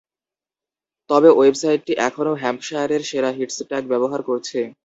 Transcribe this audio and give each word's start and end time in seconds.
তবে 1.09 1.29
ওয়েবসাইটটি 1.33 1.93
এখনও 2.07 2.33
হ্যাম্পশায়ারের 2.41 3.01
সেরা 3.09 3.29
হিটস 3.37 3.57
ট্যাগ 3.69 3.83
ব্যবহার 3.91 4.21
করছে। 4.29 4.59